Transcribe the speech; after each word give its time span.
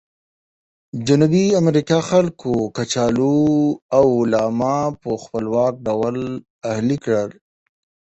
جنوبي 1.07 1.45
امریکا 1.61 1.97
خلکو 2.09 2.53
کچالو 2.75 3.37
او 3.97 4.05
لاما 4.31 4.77
په 5.01 5.09
خپلواکه 5.23 5.81
ډول 5.87 6.17
اهلي 6.71 6.97
کړل. 7.03 7.29